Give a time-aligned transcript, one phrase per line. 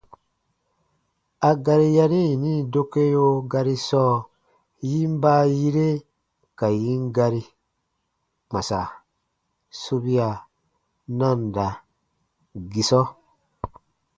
[1.49, 4.15] A gari yari yini dokeo gari sɔɔ,
[4.89, 5.87] yin baayire
[6.59, 7.41] ka yin gari:
[8.49, 8.95] kpãsa-
[9.81, 10.43] sobia-
[11.17, 13.01] nanda-gisɔ.